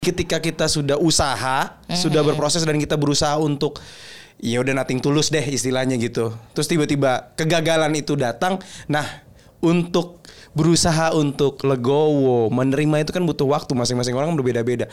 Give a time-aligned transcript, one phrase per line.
[0.00, 3.84] ketika kita sudah usaha, sudah berproses dan kita berusaha untuk
[4.40, 6.32] ya udah nating tulus deh istilahnya gitu.
[6.56, 8.56] Terus tiba-tiba kegagalan itu datang.
[8.88, 9.04] Nah,
[9.60, 10.24] untuk
[10.56, 14.88] berusaha untuk legowo, menerima itu kan butuh waktu masing-masing orang berbeda-beda.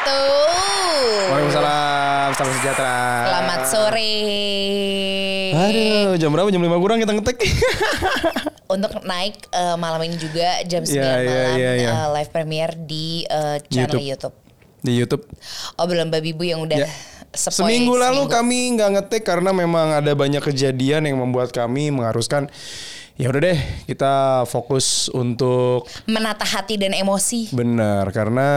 [0.00, 1.28] Wabarakatuh.
[1.30, 2.98] Waalaikumsalam, salam sejahtera.
[3.22, 4.16] Selamat sore.
[5.52, 6.48] Aduh, jam berapa?
[6.48, 7.38] Jam 5 kurang kita ngetek.
[8.74, 11.90] Untuk naik eh, malam ini juga jam 9 Iya, iya, malam iya, iya.
[11.90, 14.30] eh, live premiere di eh, channel YouTube.
[14.30, 14.34] YouTube.
[14.80, 15.24] Di YouTube.
[15.76, 16.88] Obrolan babi bu yang udah Ya.
[17.30, 18.32] sepoi Seminggu lalu seminggu.
[18.32, 22.50] kami nggak ngetek karena memang ada banyak kejadian yang membuat kami mengharuskan
[23.14, 24.14] ya udah deh kita
[24.48, 27.52] fokus untuk menata hati dan emosi.
[27.52, 28.48] benar karena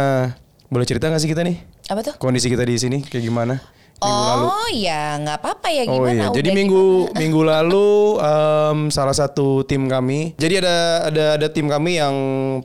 [0.73, 2.13] boleh cerita nggak sih kita nih Apa tuh?
[2.17, 3.61] kondisi kita di sini kayak gimana
[3.95, 4.45] minggu lalu?
[4.45, 6.11] Oh ya nggak apa-apa ya Oh gimana?
[6.11, 6.83] iya, jadi Udah minggu
[7.21, 7.87] minggu lalu
[8.19, 10.75] em, salah satu tim kami, jadi ada
[11.07, 12.15] ada ada tim kami yang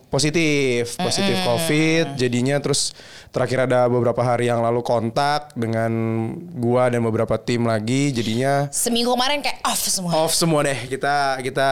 [0.08, 2.90] positif, positif COVID, jadinya terus
[3.28, 5.90] terakhir ada beberapa hari yang lalu kontak dengan
[6.54, 10.10] gua dan beberapa tim lagi, jadinya Seminggu kemarin kayak off semua.
[10.16, 10.78] off semua deh.
[10.86, 11.68] Kita kita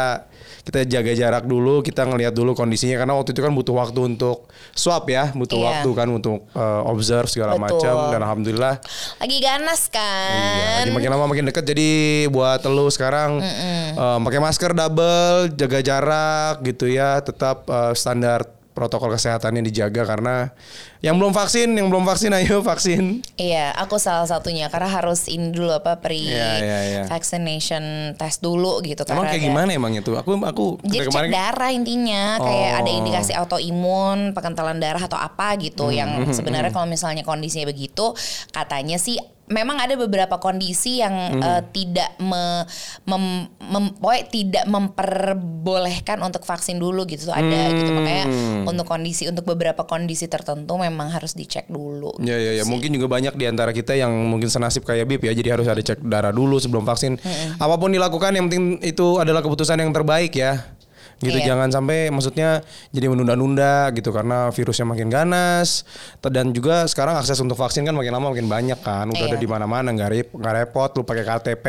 [0.66, 4.50] kita jaga jarak dulu, kita ngelihat dulu kondisinya karena waktu itu kan butuh waktu untuk
[4.74, 5.66] swab ya, butuh Iya.
[5.70, 8.82] waktu kan untuk eh, observe segala macam dan alhamdulillah
[9.16, 10.82] Lagi ganas Iya, kan?
[10.82, 11.90] lagi makin lama makin deket jadi
[12.28, 18.42] buat lu sekarang eh, pakai masker double, jaga jarak gitu ya, tetap eh, standar
[18.76, 20.52] protokol kesehatannya dijaga karena
[21.00, 23.24] yang belum vaksin, yang belum vaksin ayo vaksin.
[23.34, 27.02] Iya, aku salah satunya karena harus ini dulu apa pre Iya, iya, iya.
[27.06, 27.80] vaccination
[28.14, 30.12] test dulu gitu Emang kayak ada- gimana emang itu?
[30.12, 32.78] Aku aku Jadi cek darah intinya kayak Oh.
[32.78, 38.12] ada indikasi autoimun, pekentalan darah atau apa gitu Hmm, yang sebenarnya kalau misalnya kondisinya begitu
[38.50, 39.16] katanya sih
[39.46, 41.42] memang ada beberapa kondisi yang Hmm.
[41.42, 42.66] eh, tidak me,
[43.04, 47.98] mem, mem- pokoknya tidak memperbolehkan untuk vaksin dulu gitu ada gitu Hmm.
[47.98, 48.24] makanya
[48.66, 52.14] untuk kondisi untuk beberapa kondisi tertentu memang harus dicek dulu.
[52.20, 55.32] Ya ya ya, mungkin juga banyak di antara kita yang mungkin senasib kayak Bib ya,
[55.32, 57.18] jadi harus ada cek darah dulu sebelum vaksin.
[57.56, 60.75] Apa pun dilakukan yang penting itu adalah keputusan yang terbaik ya.
[61.16, 61.48] Gitu Iya.
[61.48, 62.60] jangan sampai maksudnya
[62.90, 65.88] jadi menunda-nunda gitu karena virusnya makin ganas
[66.22, 69.32] dan juga sekarang akses untuk vaksin kan makin lama makin banyak kan udah Iya.
[69.32, 71.64] ada di mana-mana nggak rep- nggak repot lu pakai KTP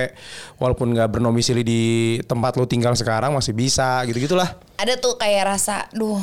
[0.57, 1.83] walaupun nggak bernomisili di
[2.21, 6.19] tempat lu tinggal sekarang masih bisa gitu gitulah ada tuh kayak rasa duh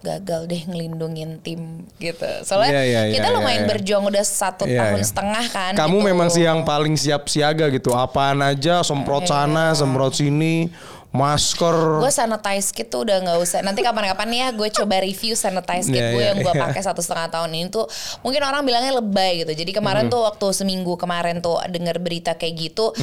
[0.00, 3.70] gagal deh ngelindungin tim gitu soalnya Iya, iya, kita iya, lumayan iya, iya.
[3.70, 5.06] berjuang udah satu Iya, tahun iya.
[5.06, 6.08] setengah kan Kamu gitu.
[6.08, 7.92] memang sih yang paling siap siaga gitu.
[7.92, 9.44] Apaan aja semprot Iya.
[9.44, 10.72] sana, semprot sini,
[11.10, 11.74] masker.
[11.98, 15.98] gue sanitize kit tuh udah nggak usah nanti kapan-kapan ya gue coba review sanitize kit
[15.98, 16.62] Iya, gue iya, yang gue iya.
[16.62, 17.90] pakai satu setengah tahun ini tuh
[18.20, 20.12] mungkin orang bilangnya lebay gitu jadi kemarin Mhm.
[20.12, 22.94] tuh waktu seminggu kemarin tuh dengar berita kayak gitu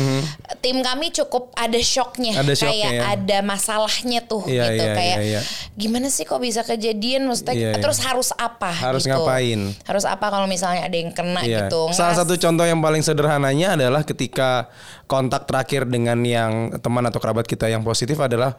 [0.58, 2.34] tim kami cukup ada shocknya.
[2.38, 3.02] Ada shocknya, kayak ya.
[3.14, 5.42] ada masalahnya tuh Iya, gitu iya, kayak iya, iya.
[5.74, 7.84] gimana sih kok bisa kejadian maksudnya Iya, iya.
[7.84, 9.20] terus harus apa Harus gitu.
[9.20, 9.76] ngapain?
[9.84, 11.68] harus apa kalau misalnya ada yang kena Iya.
[11.68, 14.72] gitu Salah Ngeras- satu contoh yang paling sederhananya adalah ketika
[15.06, 17.97] kontak terakhir dengan yang teman atau kerabat kita yang positif
[18.30, 18.54] adalah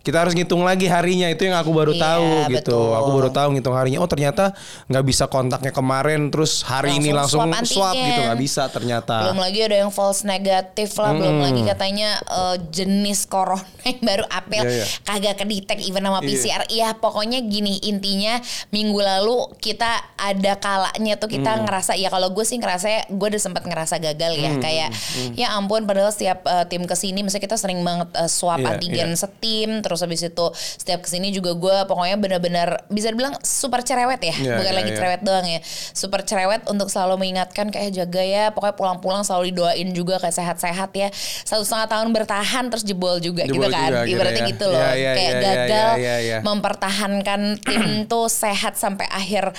[0.00, 2.54] kita harus ngitung lagi harinya itu yang aku baru Iya, tahu gitu.
[2.72, 2.88] betul.
[2.96, 4.00] Aku baru tahu ngitung harinya.
[4.00, 4.56] Oh ternyata
[4.86, 8.08] nggak bisa kontaknya kemarin terus hari ini langsung Langsung swab swab, antigen.
[8.08, 9.16] gitu nggak bisa ternyata.
[9.28, 14.24] Belum lagi ada yang false negatif lah, belum lagi katanya eh, jenis corona yang baru
[14.26, 14.86] apel Iya, iya.
[15.04, 16.26] kagak kedetek even sama Iya.
[16.26, 16.62] PCR.
[16.66, 22.42] Iya, pokoknya gini intinya minggu lalu kita ada kalanya tuh kita ngerasa ya kalau gue
[22.42, 24.88] sih ngerasa gue udah sempat ngerasa gagal ya kayak
[25.34, 28.76] ya ampun padahal setiap eh, tim ke sini misalnya kita sering banget eh, swab Iya,
[28.76, 29.18] antigen iya.
[29.18, 34.22] setim terus habis itu setiap ke sini juga gue pokoknya benar-benar bisa dibilang super cerewet
[34.22, 34.98] ya Iya, bukan iya, lagi iya.
[35.02, 39.90] cerewet doang ya super cerewet untuk selalu mengingatkan kayak jaga ya pokoknya pulang-pulang selalu didoain
[39.90, 41.08] juga kayak sehat-sehat ya
[41.42, 44.50] satu setengah tahun bertahan terus jebol juga Jebol gitu kan juga akhirnya ibaratnya ya.
[44.54, 46.38] gitu loh Iya, iya, kayak iya, iya, gagal iya, iya.
[46.46, 49.50] mempertahankan tim tuh sehat sampai akhir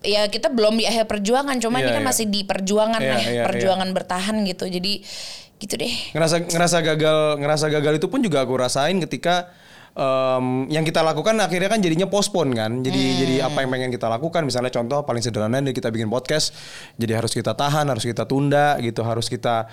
[0.00, 2.08] ya kita belum di akhir perjuangan cuman Iya, ini kan iya.
[2.08, 3.44] masih di perjuangan Iya, ya iya, iya.
[3.44, 5.00] perjuangan bertahan gitu jadi
[5.54, 9.48] gitu deh ngerasa ngerasa gagal ngerasa gagal itu pun juga aku rasain ketika
[9.94, 12.82] em, yang kita lakukan akhirnya kan jadinya postpone kan.
[12.82, 13.18] Jadi Hmm.
[13.22, 14.42] jadi apa yang pengen kita lakukan?
[14.42, 16.52] Misalnya contoh paling sederhana kita bikin podcast.
[16.98, 19.70] Jadi harus kita tahan harus kita tunda gitu harus kita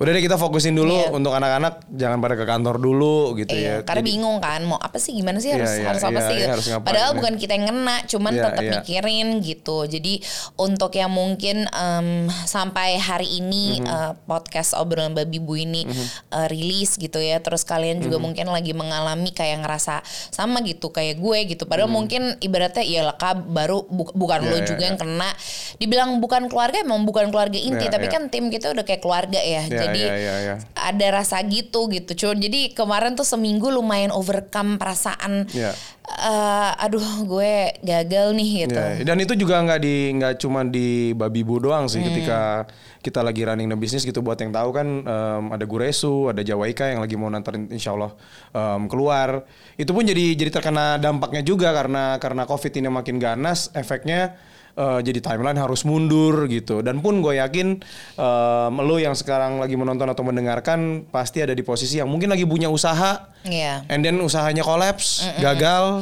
[0.00, 1.12] Udah deh kita fokusin dulu Iya.
[1.12, 3.74] untuk anak-anak jangan pada ke kantor dulu gitu Iya, ya.
[3.84, 6.36] karena Jadi- bingung kan mau apa sih gimana sih harus iya, harus apa iya, sih?
[6.40, 9.78] iya, harus ngapain, Padahal bukan kita yang ngena, cuman tetap mikirin gitu.
[9.84, 10.14] Jadi
[10.56, 12.08] untuk yang mungkin em,
[12.42, 13.86] sampai hari ini Mhm.
[13.86, 18.24] eh, podcast obrolan babi bu ini eh, rilis gitu ya, terus kalian juga Mhm.
[18.24, 20.00] mungkin lagi mengalami kayak ngerasa
[20.32, 21.68] sama gitu kayak gue gitu.
[21.68, 24.40] Padahal mungkin ibaratnya ya kak baru bu- bukan.
[24.40, 25.28] Iya, lo juga yang kena.
[25.76, 29.68] Dibilang bukan keluarga emang bukan keluarga inti, tapi kan tim kita udah kayak keluarga ya.
[29.68, 30.56] Iya, Jadi iya, iya, iya.
[30.74, 35.72] ada rasa gitu gitu cuman jadi kemarin tuh seminggu lumayan overcome perasaan Iya.
[36.12, 37.00] Eh, aduh
[37.32, 41.58] gue gagal nih gitu Ya, dan itu juga nggak di nggak cuma di babi bu
[41.58, 41.92] doang Hmm.
[41.92, 42.66] sih ketika
[43.00, 46.84] kita lagi running the business gitu buat yang tahu kan em, ada Guresu, ada Jawaika
[46.86, 48.12] yang lagi mau nantarin insya Allah
[48.50, 49.48] em, keluar.
[49.74, 54.36] Itu pun jadi jadi terkena dampaknya juga karena karena covid ini makin ganas, efeknya
[54.70, 56.80] eh, jadi timeline harus mundur gitu.
[56.80, 57.80] Dan pun gue yakin
[58.16, 62.44] em, lo yang sekarang lagi menonton atau mendengarkan pasti ada di posisi yang mungkin lagi
[62.44, 63.88] punya usaha, Iya.
[63.88, 65.99] and then usahanya kolaps, gagal,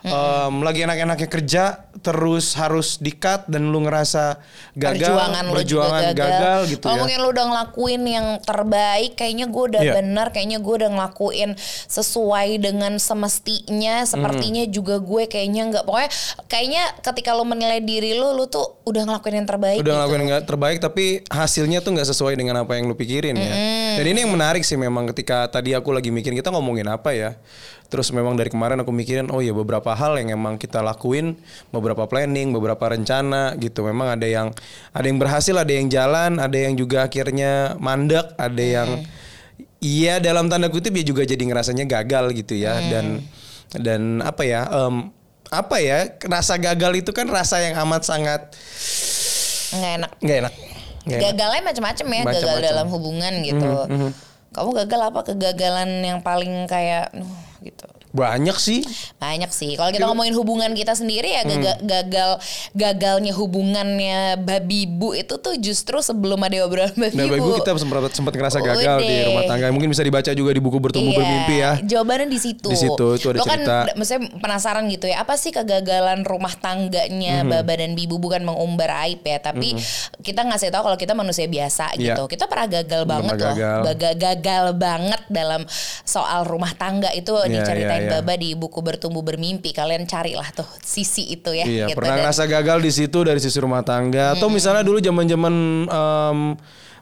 [0.00, 1.64] em, lagi enak-enaknya kerja,
[2.00, 4.40] terus harus di-cut dan lu ngerasa
[4.72, 7.00] gagal, perjuangan perjuangan gagal, gitu kalau ya.
[7.04, 9.92] mungkin lo udah ngelakuin yang terbaik kayaknya gue udah Iya.
[10.00, 11.50] benar kayaknya gue udah ngelakuin
[11.86, 14.72] sesuai dengan semestinya sepertinya Hmm.
[14.72, 16.10] juga gue kayaknya nggak pokoknya
[16.46, 19.96] kayaknya ketika lo menilai diri lo lo tuh udah ngelakuin yang terbaik Udah gitu.
[20.00, 23.52] ngelakuin yang terbaik tapi hasilnya tuh nggak sesuai dengan apa yang lu pikirin ya.
[24.00, 27.36] Dan ini yang menarik sih memang ketika tadi aku lagi mikirin kita ngomongin apa ya.
[27.90, 31.34] Terus memang dari kemarin aku mikirin oh ya beberapa hal yang emang kita lakuin,
[31.74, 33.82] beberapa planning, beberapa rencana gitu.
[33.82, 34.54] Memang ada yang
[34.94, 39.02] ada yang berhasil, ada yang jalan, ada yang juga akhirnya mandek, ada yang
[39.82, 42.78] iya dalam tanda kutip ya juga jadi ngerasanya gagal gitu ya.
[42.78, 43.26] Dan
[43.74, 45.10] dan apa ya em,
[45.50, 48.54] apa ya rasa gagal itu kan rasa yang amat sangat
[49.74, 50.10] nggak enak.
[50.22, 50.54] Nggak enak.
[51.10, 52.68] Gagalnya macam-macam ya gagal Macam-macam.
[52.70, 53.70] dalam hubungan gitu
[54.60, 55.20] kamu gagal apa?
[55.24, 58.82] Kegagalan yang paling kayak uh, gitu banyak sih
[59.16, 62.30] banyak sih kalau kita ngomongin hubungan kita sendiri ya gaga- gagal
[62.72, 67.70] gagalnya hubungannya babi bu itu tuh justru sebelum ada obrolan babi Nah, bu Ibu kita
[67.76, 69.26] sempat sempat ngerasa gagal di Udah.
[69.26, 69.66] rumah tangga.
[69.70, 71.72] Mungkin bisa dibaca juga di buku bertumbuh Iya, bermimpi ya.
[71.80, 72.66] Jawabannya di situ.
[72.66, 73.76] Di situ, itu ada Lo kan cerita.
[73.84, 75.16] d- maksudnya penasaran gitu ya.
[75.18, 77.50] Apa sih kegagalan rumah tangganya Mhm.
[77.50, 79.76] Baba dan Bibu bukan mengumbar aib ya, tapi
[80.20, 82.14] kita ngasih tahu kalau kita manusia biasa Iya.
[82.14, 82.26] gitu.
[82.26, 83.54] Kita pernah gagal banget loh.
[83.54, 83.78] gagal.
[84.16, 85.62] Gagal banget dalam
[86.02, 88.12] soal rumah tangga itu Iya, diceritain iya, iya.
[88.18, 89.70] Baba di buku bertumbuh bermimpi.
[89.70, 91.62] Kalian carilah tuh sisi itu ya.
[91.62, 91.96] Iya, gitu.
[91.96, 95.54] pernah Dan- ngerasa gagal di situ dari sisi rumah tangga atau misalnya dulu zaman-zaman
[95.84, 96.38] em,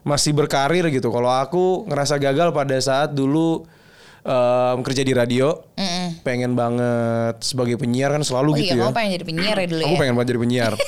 [0.01, 1.07] masih berkarir gitu.
[1.07, 3.63] Kalau aku ngerasa gagal pada saat dulu
[4.21, 5.55] em, kerja di radio,
[6.21, 8.83] pengen banget sebagai penyiar kan selalu Oh gitu iya, ya.
[8.85, 9.99] kamu pengen jadi penyiar ya dulu Aku ya.
[9.99, 10.73] pengen banget jadi penyiar.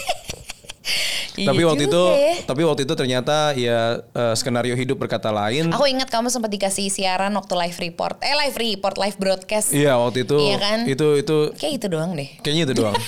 [1.40, 2.34] Iya tapi waktu itu, ya.
[2.44, 5.72] tapi waktu itu ternyata ya eh, skenario hidup berkata lain.
[5.72, 8.20] Aku ingat kamu sempat dikasih siaran waktu live report.
[8.20, 9.72] Eh live report, live broadcast.
[9.72, 10.80] Iya waktu itu, Iya kan?
[10.88, 12.30] itu itu Kayak gitu doang deh.
[12.44, 12.96] Kayaknya itu doang.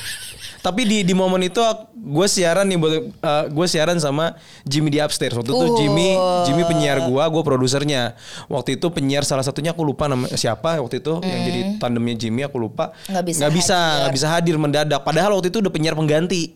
[0.64, 1.60] Tapi di di momen itu
[1.92, 2.94] gue siaran nih buat
[3.52, 5.36] gue siaran sama Jimmy di upstairs.
[5.36, 5.76] Waktu itu Uh.
[5.76, 6.16] Jimmy
[6.48, 8.16] Jimmy penyiar gue, gue produsernya.
[8.48, 12.48] Waktu itu penyiar salah satunya aku lupa nama siapa waktu itu yang jadi tandemnya Jimmy
[12.48, 12.96] aku lupa.
[12.96, 13.20] Hmm.
[13.20, 13.78] Nggak bisa nggak bisa,
[14.08, 15.04] nggak bisa hadir mendadak.
[15.04, 16.56] Padahal waktu itu udah penyiar pengganti.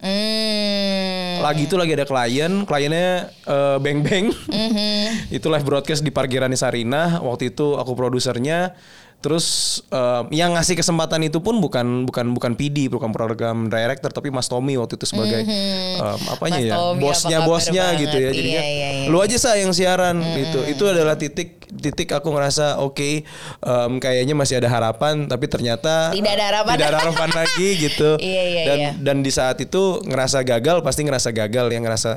[1.38, 4.34] Lagi itu lagi ada klien, kliennya eh, Beng Beng.
[4.34, 5.02] Mm-hmm.
[5.38, 7.22] itu live broadcast di Parkiran Sarina.
[7.22, 8.74] Waktu itu aku produsernya.
[9.18, 14.30] Terus eh, yang ngasih kesempatan itu pun bukan bukan bukan PD, bukan program director, tapi
[14.30, 16.70] Mas Tommy waktu itu sebagai em, apanya Mm-hmm.
[16.70, 18.32] Mas ya, Tommy, bosnya apa bosnya gitu ya.
[18.32, 19.10] Jadinya Iya, iya, iya.
[19.10, 20.60] lu aja sah yang siaran gitu.
[20.70, 23.26] Itu adalah titik titik aku ngerasa oke
[23.66, 26.74] em, kayaknya masih ada harapan, tapi ternyata Tidak ada harapan.
[26.78, 28.10] Tidak ada harapan lagi gitu.
[28.22, 28.92] Iya, iya, dan iya.
[29.02, 32.12] dan di saat itu ngerasa gagal pasti ngerasa gagal ya ngerasa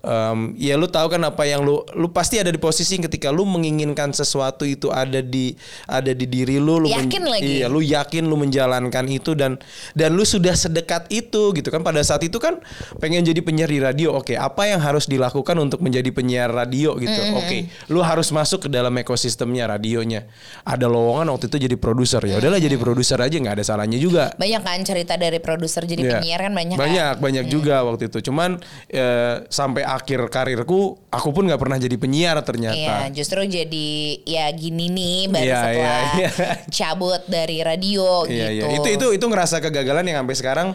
[0.00, 3.44] em, ya lu tahu kan apa yang lu lu pasti ada di posisi ketika lu
[3.44, 5.52] menginginkan sesuatu itu ada di
[5.84, 7.58] ada di diri lu lu Yakin lagi.
[7.58, 9.58] iya lu yakin lu menjalankan itu dan
[9.92, 12.62] dan lu sudah sedekat itu gitu kan pada saat itu kan
[12.96, 17.18] pengen jadi penyiar di radio oke apa yang harus dilakukan untuk menjadi penyiar radio gitu
[17.34, 20.30] oke lu harus masuk ke dalam ekosistemnya radionya
[20.62, 24.30] ada lowongan waktu itu jadi produser ya udahlah jadi produser aja nggak ada salahnya juga
[24.36, 26.12] Banyak kan cerita dari produser jadi Iya.
[26.20, 26.76] penyiar kan banyak.
[26.76, 27.22] banyak kan?
[27.22, 30.76] banyak juga waktu itu cuman eh, sampai akhir karirku
[31.08, 33.88] aku pun nggak pernah jadi penyiar Iya, ternyata justru jadi
[34.22, 36.30] ya gini nih baru Iya, setelah iya, iya.
[36.76, 38.64] cabut dari radio Iya, gitu.
[38.64, 38.76] iya.
[38.76, 40.68] itu itu itu ngerasa kegagalan yang sampai sekarang.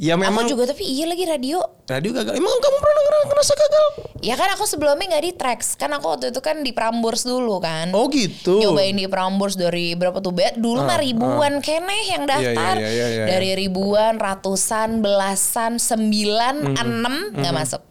[0.00, 1.60] Ya memang Aku juga tapi iya lagi radio.
[1.84, 2.32] radio gagal.
[2.32, 3.84] Emang kamu pernah ngera- ngerasa gagal?
[4.24, 5.76] Ya kan aku sebelumnya nggak di tracks.
[5.76, 7.92] Kan aku waktu itu kan di Prambors dulu kan.
[7.92, 8.64] oh gitu.
[8.64, 10.32] Nyobain di Prambors dari berapa tuh?
[10.32, 13.24] Bet dulu mah ribuan keneh yang daftar iya, iya, iya, iya.
[13.28, 17.84] dari ribuan ratusan belasan sembilan enam nggak masuk.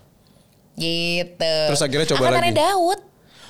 [0.74, 1.56] Gitu.
[1.70, 2.58] Terus akhirnya coba Angkatannya lagi?
[2.58, 3.00] Daud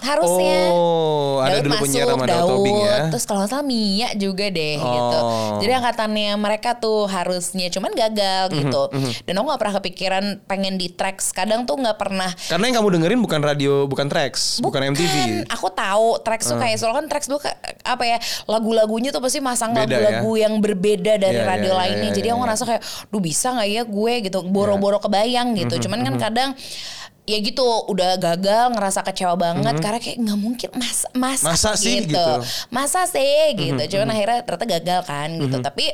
[0.02, 0.60] harusnya.
[0.70, 2.98] Oh, ada Daud dulu penyiar masuk, sama Daud Tobing ya.
[3.10, 4.88] Terus kalau nggak salah Mia juga deh Oh.
[4.88, 5.20] gitu.
[5.60, 8.82] Jadi angkatannya mereka tuh harusnya cuman gagal Mhm, gitu.
[9.24, 11.30] Dan aku nggak pernah kepikiran pengen di tracks.
[11.30, 15.46] Kadang tuh nggak pernah Karena yang kamu dengerin bukan radio, bukan tracks, bukan, MTV.
[15.50, 19.40] Aku tahu tracks tuh kayak soalnya kan tracks dulu ka- apa ya lagu-lagunya tuh pasti
[19.40, 22.04] masang Beda lagu-lagu yang berbeda dari Iya, radio iya, iya, lainnya.
[22.06, 22.46] iya, Jadi iya, aku iya.
[22.46, 25.74] ngerasa kayak, duh bisa nggak ya gue gitu boro-boro kebayang gitu.
[25.74, 26.50] Mhm, Cuman kan kadang
[27.24, 31.54] ya gitu udah gagal ngerasa kecewa banget karena kayak nggak mungkin mas masa, Mhm.
[31.54, 32.18] Masa sih, gitu.
[32.18, 33.82] Mhm, masa sih gitu.
[33.92, 35.58] Cuman akhirnya ternyata gagal kan gitu.
[35.60, 35.86] Tapi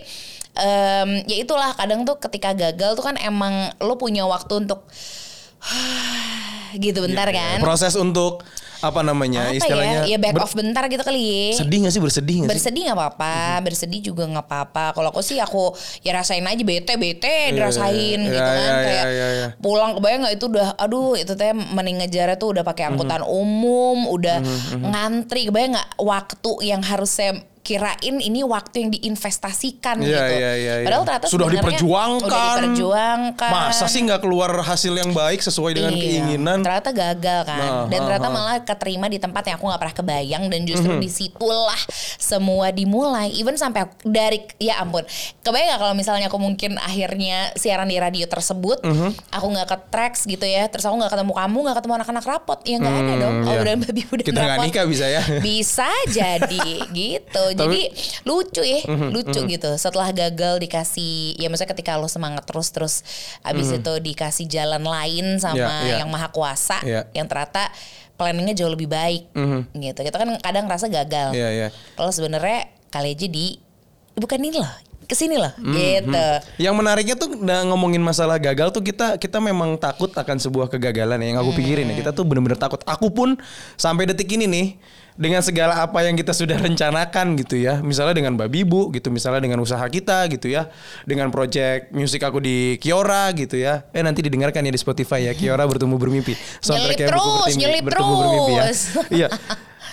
[0.56, 4.88] em, ya itulah kadang tuh ketika gagal tuh kan emang lo punya waktu untuk
[6.78, 7.60] gitu bentar kan?
[7.60, 8.44] Proses untuk
[8.84, 11.56] apa namanya apa istilahnya ya ya back off bentar gitu kali.
[11.56, 12.02] Ya sedih gak sih?
[12.04, 12.52] Bersedih gak sih?
[12.54, 13.36] bersedih nggak apa-apa.
[13.66, 14.86] Bersedih juga nggak apa-apa.
[14.94, 15.74] Kalau aku sih aku
[16.06, 18.62] ya rasain aja bete bete dirasain iya, gitu iya, kan.
[18.70, 19.48] iya, kayak iya, iya.
[19.58, 23.32] pulang kebayang nggak itu udah aduh itu teh mending ngejarnya tuh udah pakai angkutan Mhm.
[23.32, 24.38] umum udah
[24.78, 25.50] ngantri.
[25.50, 30.74] Kebayang nggak waktu yang harus saya kirain ini waktu yang diinvestasikan Iya, gitu iya, iya,
[30.78, 30.86] iya.
[30.86, 32.30] padahal ternyata Sudah diperjuangkan.
[32.30, 36.62] udah diperjuangkan Masa sih nggak keluar hasil yang baik sesuai dengan Iya, keinginan?
[36.62, 37.58] Ternyata gagal kan.
[37.58, 38.32] Nah, dan ha, ternyata ha.
[38.32, 41.02] malah keterima di tempat yang aku nggak pernah kebayang dan justru Mhm.
[41.02, 41.82] di situlah
[42.16, 43.34] semua dimulai.
[43.34, 45.02] Even sampai aku- dari ya ampun.
[45.42, 49.10] Kebayang gak kalau misalnya aku mungkin akhirnya siaran di radio tersebut, Mhm.
[49.32, 52.60] aku nggak ke tracks gitu ya, terus aku nggak ketemu kamu, nggak ketemu anak-anak rapot,
[52.62, 53.36] ya nggak ada dong.
[53.38, 53.48] iya.
[53.48, 55.22] Oh, udah babi udah Kita nggak nikah bisa ya.
[55.40, 56.62] Bisa jadi
[56.96, 57.44] gitu.
[57.58, 57.82] Jadi
[58.22, 59.72] lucu ya, Mhm, lucu gitu.
[59.76, 62.96] Setelah gagal dikasih ya maksudnya ketika lo semangat terus terus
[63.42, 65.96] abis itu dikasih jalan lain sama Iya, iya.
[66.00, 67.08] yang maha kuasa Iya.
[67.12, 67.72] yang ternyata
[68.16, 69.32] planningnya jauh lebih baik
[69.74, 70.00] gitu.
[70.02, 71.32] Kita kan kadang rasa gagal.
[71.32, 71.68] Iya, iya.
[71.94, 73.60] Kalau sebenarnya kali aja di
[74.14, 74.72] bukan ini loh,
[75.04, 76.28] ke sini loh, Mhm, gitu.
[76.58, 81.20] Yang menariknya tuh udah ngomongin masalah gagal tuh kita kita memang takut akan sebuah kegagalan
[81.20, 81.36] ya.
[81.36, 82.80] Yang aku pikirin ya kita tuh bener-bener takut.
[82.88, 83.36] Aku pun
[83.76, 84.68] sampai detik ini nih
[85.16, 87.80] dengan segala apa yang kita sudah rencanakan gitu ya.
[87.80, 90.68] Misalnya dengan Babi Bu gitu, misalnya dengan usaha kita gitu ya.
[91.08, 93.88] Dengan project musik aku di Kiora gitu ya.
[93.96, 95.34] Eh nanti didengarkan ya di Spotify ya.
[95.34, 96.36] Kiora bertemu bermimpi.
[96.60, 98.66] Soundtracknya Nyelip terus, nyelip bertemu bermimpi ya.
[99.10, 99.30] Iya.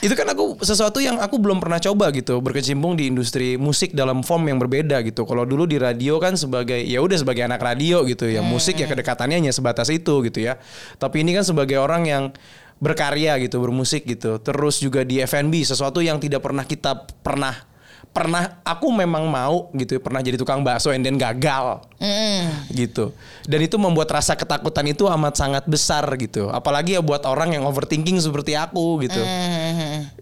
[0.03, 4.27] Itu kan aku sesuatu yang aku belum pernah coba gitu berkecimpung di industri musik dalam
[4.27, 5.23] form yang berbeda gitu.
[5.23, 8.91] Kalau dulu di radio kan sebagai ya udah sebagai anak radio gitu ya musik ya
[8.91, 10.59] kedekatannya hanya sebatas itu gitu ya.
[10.99, 12.25] Tapi ini kan sebagai orang yang
[12.83, 14.43] berkarya gitu bermusik gitu.
[14.43, 17.55] Terus juga di F&B sesuatu yang tidak pernah kita pernah
[18.13, 21.87] pernah aku memang mau gitu pernah jadi tukang bakso and then gagal.
[22.75, 23.15] Gitu.
[23.47, 26.51] Dan itu membuat rasa ketakutan itu amat sangat besar gitu.
[26.51, 29.23] Apalagi ya buat orang yang overthinking seperti aku gitu.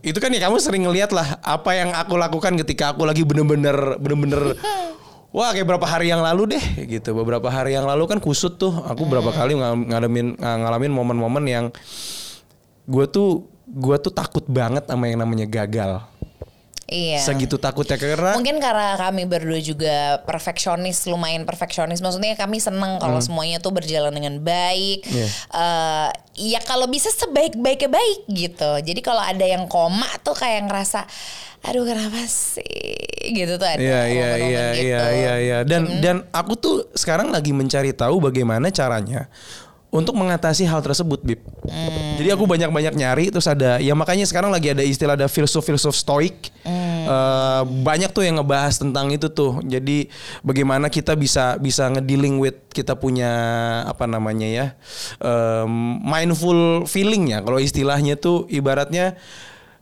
[0.05, 3.97] Itu kan ya kamu sering ngeliat lah apa yang aku lakukan ketika aku lagi bener-bener
[3.99, 4.55] bener-bener
[5.31, 7.15] Wah kayak berapa hari yang lalu deh gitu.
[7.15, 8.75] Beberapa hari yang lalu kan kusut tuh.
[8.75, 11.65] Aku berapa kali ngal- ngalamin ngalamin momen-momen yang
[12.91, 16.03] gue tuh gue tuh takut banget sama yang namanya gagal
[16.91, 17.23] Iya.
[17.23, 22.03] segitu takutnya karena Mungkin karena kami berdua juga perfeksionis, lumayan perfeksionis.
[22.03, 25.07] Maksudnya kami seneng kalau semuanya tuh berjalan dengan baik.
[25.07, 25.15] Hmm.
[25.15, 25.27] Iya.
[25.55, 26.09] Eh,
[26.51, 28.71] ya kalau bisa sebaik-baiknya baik gitu.
[28.83, 31.07] Jadi kalau ada yang koma tuh kayak ngerasa,
[31.63, 32.67] aduh kenapa sih?
[33.39, 34.83] Gitu tuh ada Iya iya momen-momen iya gitu.
[34.91, 39.31] iya iya iya dan dan aku tuh sekarang lagi mencari tahu bagaimana caranya
[39.91, 41.43] untuk mengatasi hal tersebut, Bib.
[41.67, 42.15] Hmm.
[42.15, 46.55] Jadi aku banyak-banyak nyari terus ada ya makanya sekarang lagi ada istilah ada filsuf-filsuf stoik.
[46.63, 47.11] Hmm.
[47.11, 49.59] Eh, banyak tuh yang ngebahas tentang itu tuh.
[49.67, 50.07] Jadi
[50.47, 53.31] bagaimana kita bisa bisa ngedealing with kita punya
[53.83, 54.67] apa namanya ya?
[55.19, 57.43] em, mindful feeling ya.
[57.43, 59.19] Kalau istilahnya tuh ibaratnya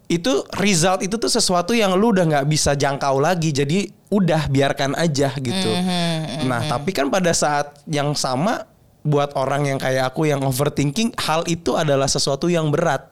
[0.08, 4.96] itu result itu tuh sesuatu yang lu udah nggak bisa jangkau lagi jadi udah biarkan
[4.96, 5.70] aja gitu
[6.48, 8.64] nah tapi kan pada saat yang sama
[9.08, 13.08] buat orang yang kayak aku yang overthinking hal itu adalah sesuatu yang berat.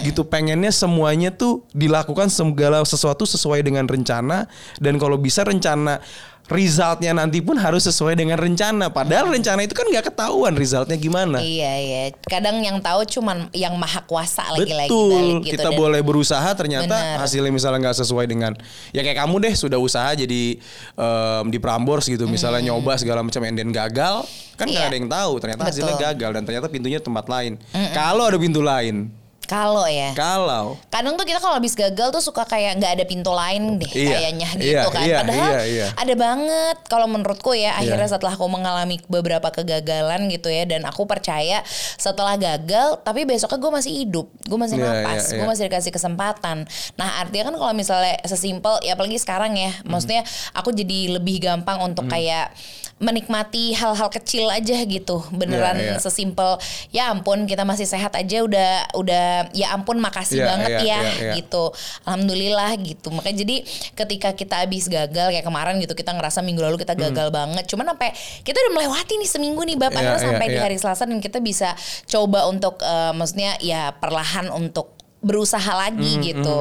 [0.00, 4.48] Gitu pengennya semuanya tuh dilakukan segala sesuatu sesuai dengan rencana
[4.80, 6.00] dan kalau bisa rencana
[6.44, 11.40] resultnya nanti pun harus sesuai dengan rencana padahal rencana itu kan nggak ketahuan resultnya gimana
[11.40, 12.02] Iya iya.
[12.20, 15.40] Kadang yang tahu cuman yang maha kuasa lagi-lagi Betul.
[15.40, 15.56] gitu.
[15.56, 17.16] kita Dan- boleh berusaha ternyata Benar.
[17.18, 18.52] hasilnya misalnya nggak sesuai dengan
[18.92, 20.60] ya kayak kamu deh sudah usaha jadi
[20.92, 24.90] em, di Prambors gitu misalnya nyoba segala macam and then gagal kan nggak Iya.
[24.92, 26.06] ada yang tahu ternyata hasilnya Betul.
[26.12, 27.52] gagal dan ternyata pintunya tempat lain.
[27.90, 29.08] Kalau ada pintu lain,
[29.44, 30.10] Kalau ya.
[30.14, 33.86] kalau Kadang tuh kita kalau habis gagal tuh suka kayak nggak ada pintu lain deh
[33.86, 35.04] Iya, kayaknya iya, gitu kan.
[35.04, 35.86] iya, Padahal iya, iya.
[35.92, 38.14] ada banget kalau menurutku ya akhirnya Iya.
[38.14, 41.60] setelah aku mengalami beberapa kegagalan gitu ya dan aku percaya
[41.94, 45.50] setelah gagal tapi besoknya gue masih hidup, gue masih Iya, napas, iya, gue iya.
[45.50, 46.56] masih dikasih kesempatan.
[46.94, 50.22] Nah artinya kan kalau misalnya sesimpel ya apalagi sekarang ya, maksudnya
[50.52, 52.12] aku jadi lebih gampang untuk Hmm.
[52.12, 52.52] kayak
[52.94, 55.98] menikmati hal-hal kecil aja gitu beneran Iya, iya.
[55.98, 60.80] sesimpel ya ampun kita masih sehat aja udah udah ya ampun makasih Iya, banget iya,
[60.80, 61.32] ya iya, iya.
[61.36, 61.70] gitu
[62.04, 63.56] alhamdulillah gitu makanya jadi
[63.94, 67.90] ketika kita habis gagal kayak kemarin gitu kita ngerasa minggu lalu kita gagal banget cuman
[67.90, 68.10] sampai
[68.40, 69.82] kita udah melewati nih seminggu nih Hmm.
[69.84, 70.62] Iya, akhirnya iya, sampai di iya.
[70.62, 71.74] hari Selasa dan kita bisa
[72.06, 76.58] coba untuk eh, maksudnya ya perlahan untuk berusaha lagi Hmm, gitu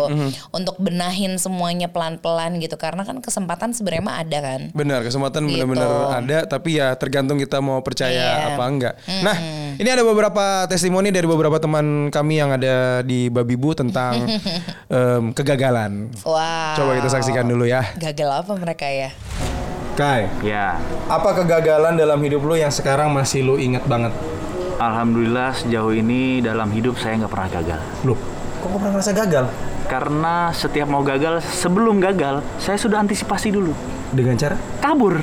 [0.49, 5.59] untuk benahin semuanya pelan-pelan gitu karena kan kesempatan sebenarnya mah ada kan Benar, kesempatan Gitu.
[5.59, 8.55] benar-benar ada, tapi ya tergantung kita mau percaya Iya.
[8.55, 8.95] apa enggak.
[9.19, 9.35] Nah,
[9.75, 14.25] ini ada beberapa testimoni dari beberapa teman kami yang ada di Babibu tentang
[14.89, 16.09] em, kegagalan.
[16.21, 17.81] wow Coba kita saksikan dulu ya.
[17.95, 19.09] gagal apa mereka ya
[19.93, 24.09] Kai, Ya, apa kegagalan dalam hidup lu yang sekarang masih lu inget banget?
[24.73, 27.79] alhamdulillah sejauh ini dalam hidup saya nggak pernah gagal.
[28.03, 28.17] Lu,
[28.59, 29.45] kok gak pernah ngerasa gagal?
[29.85, 33.71] Karena setiap mau gagal, sebelum gagal, saya sudah antisipasi dulu.
[34.09, 34.57] Dengan cara?
[34.79, 35.21] Kabur,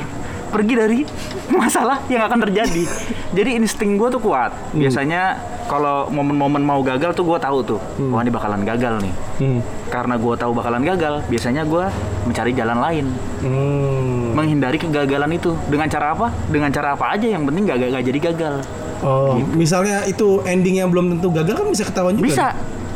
[0.50, 0.98] pergi dari
[1.60, 2.84] masalah yang akan terjadi.
[3.30, 4.50] Jadi insting gue tuh kuat.
[4.70, 7.80] Biasanya kalau momen-momen mau gagal tuh gue tahu tuh,
[8.10, 9.14] wah ini bakalan gagal nih.
[9.38, 9.60] Hmm.
[9.86, 11.86] Karena gue tahu bakalan gagal, biasanya gue
[12.26, 13.06] mencari jalan lain,
[13.40, 14.34] Hmm.
[14.34, 15.54] menghindari kegagalan itu.
[15.66, 16.34] Dengan cara apa?
[16.50, 18.54] Dengan cara apa aja yang penting gak, gak jadi gagal.
[19.00, 22.26] Oh, misalnya itu ending yang belum tentu gagal kan bisa ketahuan juga.
[22.28, 22.46] Bisa,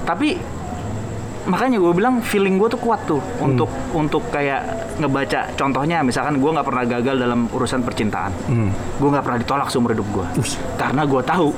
[0.04, 0.36] tapi
[1.44, 4.64] makanya gue bilang feeling gue tuh kuat tuh untuk untuk kayak
[4.96, 8.32] ngebaca contohnya misalkan gue nggak pernah gagal dalam urusan percintaan.
[8.46, 8.70] Hmm.
[8.72, 10.26] gue nggak pernah ditolak seumur hidup gue
[10.74, 11.48] karena gue tahu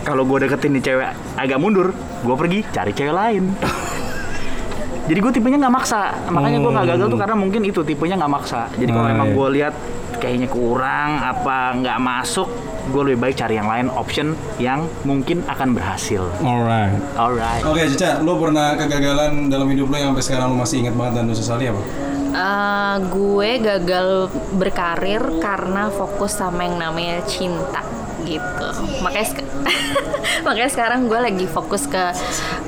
[0.00, 3.44] kalau gue deketin nih cewek agak mundur gue pergi cari cewek lain.
[5.10, 6.00] Jadi gue tipenya nggak maksa.
[6.30, 8.70] Makanya gue nggak gagal tuh karena mungkin itu tipenya nggak maksa.
[8.78, 9.36] Jadi kalau Ah, emang iya.
[9.36, 9.74] gue lihat
[10.16, 12.48] kayaknya kurang apa nggak masuk
[12.90, 16.98] gue lebih baik cari yang lain option yang mungkin akan berhasil Alright.
[17.14, 20.94] alright Oke, Cica, lu pernah kegagalan dalam hidup lu yang sampai sekarang lu masih ingat
[20.94, 21.82] banget dan lu sesali apa?
[22.30, 24.08] Eh, gue gagal
[24.54, 27.82] berkarir karena fokus sama yang namanya cinta
[28.22, 28.68] gitu
[29.00, 29.50] makanya sek-
[30.46, 32.14] makanya sekarang gue lagi fokus ke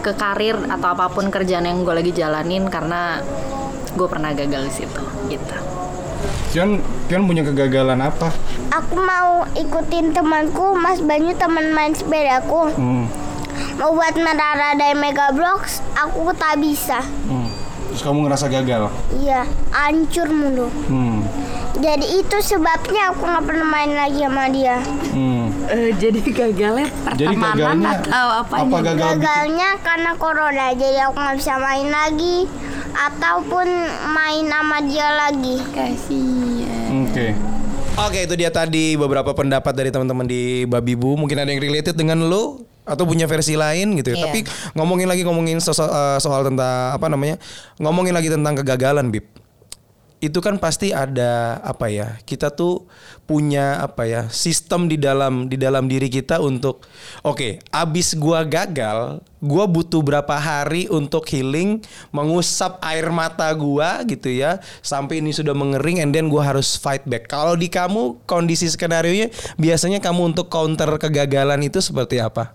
[0.02, 3.22] ke karir atau apa pun kerjaan yang gue lagi jalanin karena
[3.92, 5.56] gue pernah gagal di situ gitu
[6.52, 6.76] Kion,
[7.08, 8.28] Kion punya kegagalan apa?
[8.70, 12.68] Aku mau ikutin temanku, Mas Banyu teman main sepedaku.
[12.72, 13.08] Hmm.
[13.74, 17.00] Mau buat menara dari Mega Blocks, aku tak bisa.
[17.00, 17.48] hmm.
[17.88, 18.88] Terus kamu ngerasa gagal?
[19.14, 20.68] Iya, hancur mulu.
[20.88, 21.24] Hmm.
[21.74, 24.76] Jadi itu sebabnya aku nggak pernah main lagi sama dia.
[25.12, 25.48] Hmm.
[25.94, 28.92] jadi gagalnya Jadi gagalnya apa gagal?
[28.92, 32.44] bikin- Gagalnya karena corona, jadi aku nggak bisa main lagi
[32.94, 33.68] ataupun
[34.08, 35.56] main sama dia lagi.
[35.70, 36.41] kasihan
[37.12, 37.36] Oke.
[37.92, 41.12] Oke, itu dia tadi beberapa pendapat dari teman-teman di Babibu.
[41.20, 44.16] Mungkin ada yang related dengan lo atau punya versi lain gitu ya.
[44.16, 44.24] Iya.
[44.32, 44.40] Tapi
[44.72, 47.36] ngomongin lagi ngomongin soal, eh, soal tentang apa namanya?
[47.76, 49.28] Ngomongin lagi tentang kegagalan, Bib.
[50.22, 52.14] Itu kan pasti ada apa ya?
[52.22, 52.86] Kita tuh
[53.26, 54.30] punya apa ya?
[54.30, 56.86] Sistem di dalam di dalam diri kita untuk
[57.26, 61.82] oke, abis gua gagal, gua butuh berapa hari untuk healing,
[62.14, 67.02] mengusap air mata gua gitu ya, sampai ini sudah mengering and then gua harus fight
[67.02, 67.26] back.
[67.26, 72.54] Kalau di kamu kondisi skenario nya biasanya kamu untuk counter kegagalan itu seperti apa?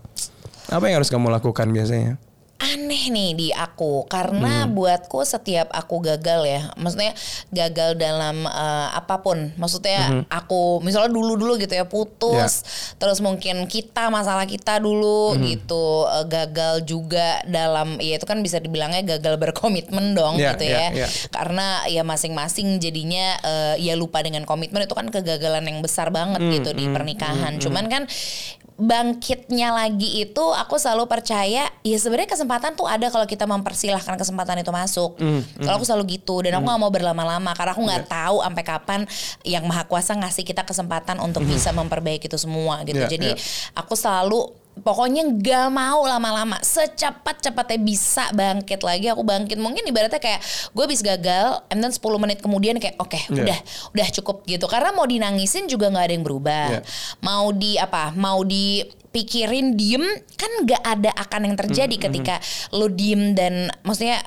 [0.71, 2.15] Apa yang harus kamu lakukan biasanya?
[2.59, 4.05] Aneh nih di aku.
[4.05, 4.73] Karena Hmm.
[4.73, 7.13] buatku setiap aku gagal ya maksudnya
[7.49, 9.53] gagal dalam eh, apa pun.
[9.53, 12.65] Maksudnya aku misalnya dulu dulu gitu ya putus
[12.95, 18.57] terus mungkin kita masalah kita dulu gitu eh, gagal juga dalam ya itu kan bisa
[18.57, 21.05] dibilangnya gagal berkomitmen dong Ya, gitu ya, ya.
[21.05, 21.07] ya.
[21.29, 26.39] karena ya masing-masing jadinya eh, ya lupa dengan komitmen itu kan kegagalan yang besar banget
[26.39, 27.57] Hmm, gitu di pernikahan.
[27.57, 28.03] cuman kan
[28.77, 34.61] bangkitnya lagi itu aku selalu percaya ya sebenarnya kesempatan tuh ada kalau kita mempersilahkan kesempatan
[34.61, 35.17] itu masuk.
[35.17, 38.63] Hmm, Kalau aku selalu gitu dan aku nggak mau berlama-lama karena aku nggak tahu sampai
[38.63, 39.01] kapan
[39.41, 43.01] yang maha kuasa ngasih kita kesempatan untuk bisa memperbaiki itu semua gitu.
[43.01, 43.37] Ya, Jadi ya.
[43.73, 46.57] aku selalu pokoknya nggak mau lama-lama.
[46.59, 49.09] Secepat-cepatnya bisa bangkit lagi.
[49.09, 49.55] Aku bangkit.
[49.55, 53.43] Mungkin ibaratnya kayak gue habis gagal and then 10 menit kemudian kayak oke Ya.
[53.43, 53.59] udah
[53.93, 54.65] udah cukup gitu.
[54.65, 56.65] Karena mau dinangisin juga nggak ada yang berubah.
[56.69, 56.81] Ya.
[57.19, 60.03] mau di apa mau dipikirin diem
[60.35, 62.35] kan nggak ada akan yang terjadi Hmm, ketika
[62.71, 64.21] lo diem dan maksudnya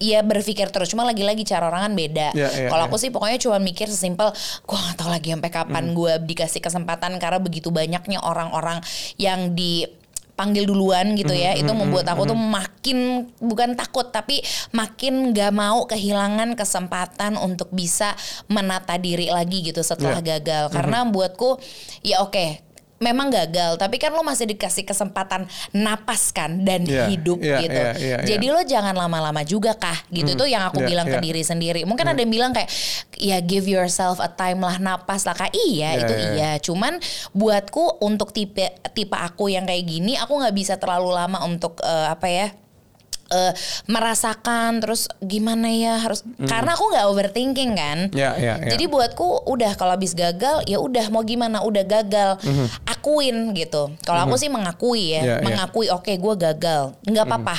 [0.00, 2.28] ya berpikir terus cuma lagi-lagi cara orang kan beda.
[2.32, 2.88] Ya, ya, Kalau ya.
[2.88, 4.32] aku sih pokoknya cuma mikir sesimpel
[4.64, 5.58] gue nggak tahu lagi sampai Hmm.
[5.60, 8.80] kapan gue dikasih kesempatan karena begitu banyaknya orang-orang
[9.14, 12.98] yang dipanggil duluan gitu Hmm, ya itu membuat aku tuh makin
[13.36, 14.40] bukan takut tapi
[14.72, 20.40] makin gak mau kehilangan kesempatan untuk bisa menata diri lagi gitu setelah Ya.
[20.40, 21.60] gagal karena buatku
[22.00, 22.69] ya oke
[23.00, 27.80] memang gagal, tapi kan lo masih dikasih kesempatan napas kan dan Iya, hidup iya, gitu.
[27.80, 31.16] iya, iya, Jadi lo jangan lama-lama juga kah gitu tuh yang aku Iya, bilang iya.
[31.16, 31.80] ke diri sendiri.
[31.88, 32.68] Mungkin ada yang bilang kayak
[33.16, 35.48] ya give yourself a time lah napas lah kak.
[35.56, 36.28] Iya Iya, itu iya.
[36.36, 36.50] iya.
[36.60, 37.00] Cuman
[37.32, 42.04] buatku untuk tipe tipe aku yang kayak gini aku nggak bisa terlalu lama untuk eh,
[42.12, 42.52] apa ya?
[43.30, 43.52] Eh,
[43.86, 47.98] merasakan terus gimana ya harus karena aku nggak overthinking kan.
[48.10, 48.18] Hmm.
[48.18, 48.74] Ya, ya, ya.
[48.74, 52.36] jadi buatku udah kalau habis gagal ya udah mau gimana udah gagal.
[52.84, 53.94] Akuin gitu.
[54.02, 55.44] Kalau aku sih mengakui ya Ya, ya.
[55.44, 56.92] mengakui oke gue gagal.
[57.06, 57.56] Nggak apa-apa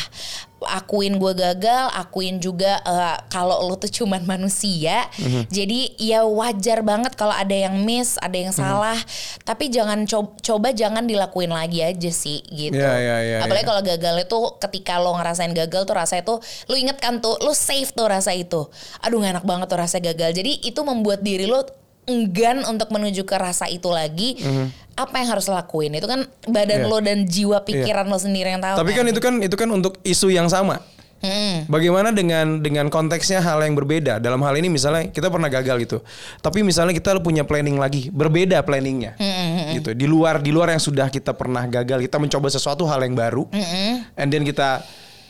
[0.62, 5.10] akuin gue gagal akuin juga eh, kalau lo tuh cuman manusia.
[5.50, 8.98] Jadi ya wajar banget kalau ada yang miss ada yang salah.
[9.42, 12.78] Tapi jangan co- coba jangan dilakuin lagi aja sih gitu.
[12.78, 13.70] Ya, ya, ya, apalagi ya.
[13.74, 16.38] kalau gagal itu ketika lo ngerasain gagal tuh rasanya tuh
[16.70, 18.70] lo inget kan tuh lo save tuh rasa itu.
[19.02, 20.38] Aduh gak enak banget tuh rasa gagal.
[20.38, 21.66] Jadi itu membuat diri lo
[22.10, 24.42] enggan untuk menuju ke rasa itu lagi
[24.98, 26.86] apa yang harus lakuin itu kan badan.
[26.86, 26.90] Iya.
[26.90, 29.98] lo dan jiwa pikiran lo sendiri yang tahu Tapi kan itu kan itu kan untuk
[30.04, 30.82] isu yang sama.
[31.22, 31.70] Mm-mm.
[31.70, 34.18] Bagaimana dengan dengan konteksnya hal yang berbeda?
[34.18, 35.98] Dalam hal ini misalnya kita pernah gagal gitu.
[36.42, 39.22] Tapi misalnya kita punya planning lagi, berbeda planningnya.
[39.78, 39.94] Gitu.
[39.94, 43.46] Di luar di luar yang sudah kita pernah gagal, kita mencoba sesuatu hal yang baru.
[44.18, 44.82] And then kita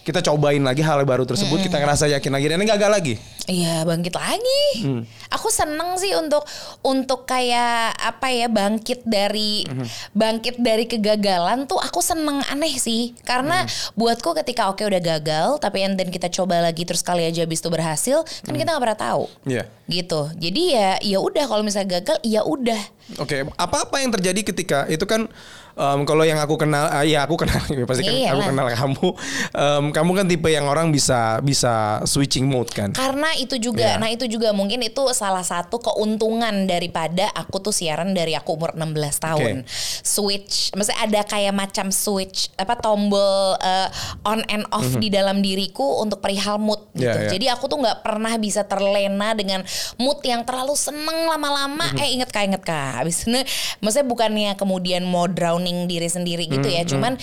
[0.02, 3.14] kita cobain lagi hal baru tersebut, kita ngerasa yakin lagi dan ini gagal lagi.
[3.46, 4.64] Iya bangkit lagi.
[4.82, 5.02] Hmm.
[5.30, 6.42] Aku seneng sih untuk
[6.82, 9.86] untuk kayak apa ya bangkit dari Hmm.
[10.14, 13.72] bangkit dari kegagalan tuh aku seneng aneh sih karena Hmm.
[13.94, 17.62] buatku ketika oke udah gagal tapi and then kita coba lagi terus kali aja habis
[17.62, 19.24] itu berhasil kan kita nggak pernah tahu.
[19.46, 19.66] Iya.
[19.86, 20.22] Gitu.
[20.38, 22.82] Jadi ya ya udah kalau misalnya gagal ya udah.
[23.20, 25.28] Oke, apa-apa yang terjadi ketika itu kan
[25.74, 28.32] em, kalau yang aku kenal, ah, ya aku kenal, pasti kan Iyalah.
[28.32, 29.08] aku kenal kamu.
[29.52, 32.92] Em, kamu kan tipe yang orang bisa bisa switching mode kan.
[32.92, 34.02] Karena itu juga, Iya.
[34.02, 38.74] nah itu juga mungkin itu salah satu keuntungan daripada aku tuh siaran dari aku umur
[38.74, 39.56] 16 tahun.
[40.02, 43.88] Switch, maksudnya ada kayak macam switch apa tombol eh,
[44.26, 47.08] on and off di dalam diriku untuk perihal mood gitu.
[47.08, 47.32] Iya, iya.
[47.32, 49.62] Jadi aku tuh nggak pernah bisa terlena dengan
[49.96, 51.86] mood yang terlalu seneng lama-lama.
[51.94, 52.02] Mhm.
[52.02, 53.04] Eh inget kak, inget kak.
[53.04, 53.40] Habis itu,
[53.80, 57.14] maksudnya bukannya kemudian mau drowning diri sendiri gitu Mhm, ya, cuman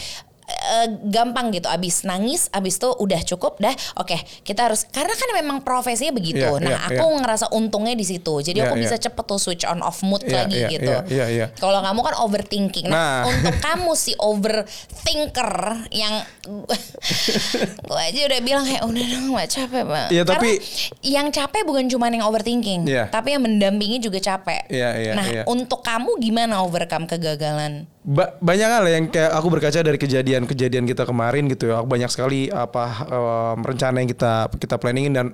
[0.49, 5.29] eh, gampang gitu abis nangis abis itu udah cukup dah oke kita harus karena kan
[5.35, 7.17] memang profesinya begitu Iya, nah iya, aku iya.
[7.21, 9.05] ngerasa untungnya di situ jadi Iya, aku bisa iya.
[9.05, 11.47] cepet tuh switch on off mood Iya, lagi iya, gitu iya, iya, iya.
[11.55, 13.23] kalau kamu kan overthinking nah, Nah.
[13.29, 15.53] untuk kamu si overthinker
[15.91, 16.25] yang
[17.85, 21.63] gue aja udah bilang kayak udah dong gak capek bang Iya, tapi- Karena yang capek
[21.63, 23.05] bukan cuma yang overthinking Iya.
[23.09, 25.43] tapi yang mendampingi juga capek Iya, iya, nah iya.
[25.45, 31.05] untuk kamu gimana overcome kegagalan Ba- banyak hal yang kayak aku berkaca dari kejadian-kejadian kita
[31.05, 31.85] kemarin gitu ya.
[31.85, 35.27] Banyak sekali apa em, rencana yang kita kita planningin dan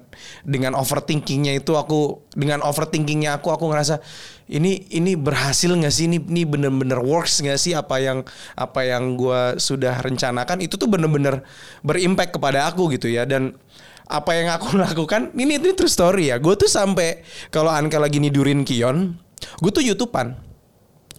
[0.43, 4.03] dengan overthinkingnya itu aku dengan overthinkingnya aku aku ngerasa
[4.51, 6.11] ini ini berhasil nggak sih?
[6.11, 8.27] Ini ini bener-bener works nggak sih apa yang
[8.59, 10.59] apa yang gue sudah rencanakan?
[10.59, 11.47] Itu tuh bener-bener
[11.87, 13.23] berimpact kepada aku gitu ya.
[13.23, 13.55] Dan
[14.11, 16.43] apa yang aku lakukan ini ini true story ya.
[16.43, 17.23] Gue tuh sampai
[17.55, 19.15] kalau Anka lagi nidurin Kion
[19.63, 20.54] gue tuh youtubean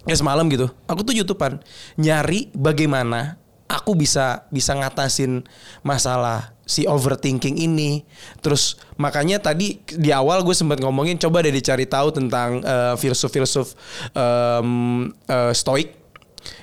[0.06, 0.70] ya semalam gitu.
[0.86, 1.60] Aku tuh youtubean
[1.98, 5.42] nyari bagaimana aku bisa bisa ngatasin
[5.82, 8.06] masalah si overthinking ini.
[8.42, 13.74] Terus makanya tadi di awal gue sempat ngomongin coba deh dicari tahu tentang eh, filsuf-filsuf
[14.14, 16.05] em, eh, stoik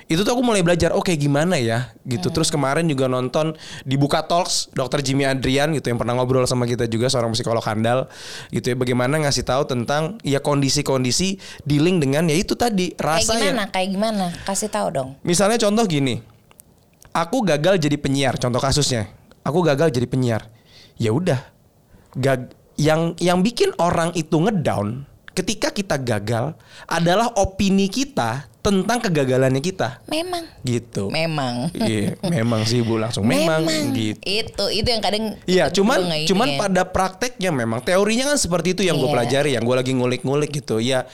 [0.04, 1.92] itu tuh aku mulai belajar oke gimana ya?
[2.04, 2.28] Gitu.
[2.28, 5.00] Terus kemarin juga nonton di Buka Talks Dr.
[5.00, 8.06] Jimmy Adrian gitu yang pernah ngobrol sama kita juga seorang psikolog handal
[8.52, 8.76] gitu ya.
[8.76, 13.64] Bagaimana ngasih tahu tentang ya kondisi-kondisi dealing dengan ya itu tadi kayak rasa yang gimana?
[13.72, 14.26] Kayak gimana?
[14.44, 15.10] Kasih tahu dong.
[15.24, 16.20] Misalnya contoh gini,
[17.14, 18.36] aku gagal jadi penyiar.
[18.36, 19.08] Contoh kasusnya,
[19.40, 20.42] aku gagal jadi penyiar.
[21.00, 21.40] Ya udah,
[22.14, 26.54] gag yang yang bikin orang itu ngedown ketika kita gagal
[26.86, 30.00] adalah opini kita tentang kegagalannya kita.
[30.08, 31.12] memang Gitu.
[31.12, 34.16] memang Iya, memang sih Bu langsung memang, gitu.
[34.24, 36.58] Itu itu yang kadang Iya, cuman ini cuman ya.
[36.64, 39.14] pada prakteknya memang teorinya kan seperti itu yang gue Iya.
[39.20, 40.80] pelajari, yang gue lagi ngulik-ngulik gitu.
[40.80, 41.04] Ya,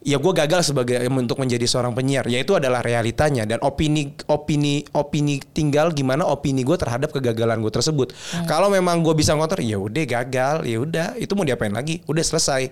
[0.00, 2.24] ya gue gagal sebagai untuk menjadi seorang penyiar.
[2.30, 7.72] Ya itu adalah realitanya dan opini opini opini tinggal gimana opini gue terhadap kegagalan gue
[7.74, 8.14] tersebut.
[8.14, 8.46] Hmm.
[8.46, 12.00] Kalau memang gue bisa ngotor, ya udah gagal, ya udah itu mau diapain lagi?
[12.08, 12.70] Udah selesai.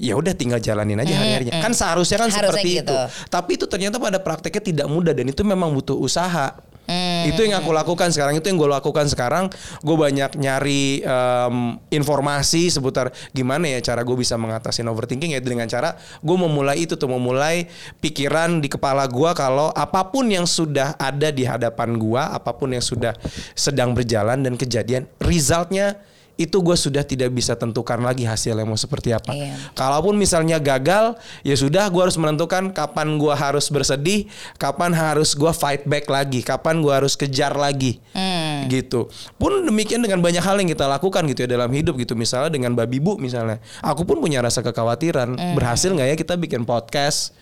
[0.00, 1.60] Ya udah tinggal jalanin aja hari-harinya.
[1.60, 2.94] Kan seharusnya kan Hmm, Harusnya seperti gitu.
[2.96, 3.28] itu.
[3.28, 6.56] Tapi itu ternyata pada prakteknya tidak mudah dan itu memang butuh usaha.
[6.82, 7.30] Hmm.
[7.30, 8.34] Itu yang aku lakukan sekarang.
[8.34, 9.46] Itu yang gue lakukan sekarang.
[9.86, 11.56] Gue banyak nyari em,
[11.94, 16.98] informasi seputar gimana ya cara gue bisa mengatasi overthinking ya dengan cara gue memulai itu
[16.98, 17.70] tuh memulai
[18.02, 22.74] pikiran di kepala gue kalau apa pun yang sudah ada di hadapan gue, apa pun
[22.74, 23.14] yang sudah
[23.54, 26.02] sedang berjalan dan kejadian, resultnya
[26.40, 29.32] itu gue sudah tidak bisa tentukan lagi hasilnya mau seperti apa.
[29.32, 29.56] Iya.
[29.76, 35.52] Kalaupun misalnya gagal, ya sudah gue harus menentukan kapan gue harus bersedih, kapan harus gue
[35.52, 38.51] fight back lagi, kapan gue harus kejar lagi, Hmm.
[38.68, 39.08] Gitu.
[39.38, 42.12] Pun demikian dengan banyak hal yang kita lakukan gitu ya dalam hidup gitu.
[42.12, 45.54] Misalnya dengan babi bu misalnya, aku pun punya rasa kekhawatiran, Hmm.
[45.54, 47.32] berhasil nggak ya kita bikin podcast